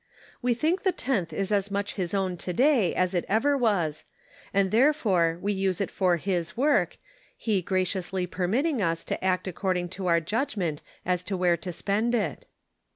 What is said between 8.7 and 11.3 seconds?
us to act according to our judgment as